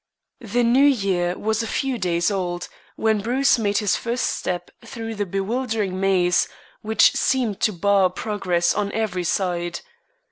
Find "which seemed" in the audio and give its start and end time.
6.81-7.59